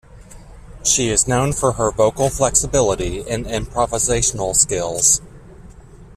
[0.83, 5.21] She is known for her vocal flexibility and improvisational skills.